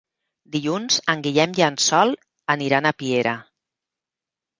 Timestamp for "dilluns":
0.53-0.95